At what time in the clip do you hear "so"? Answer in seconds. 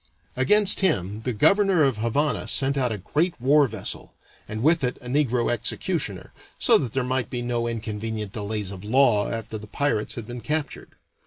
6.57-6.79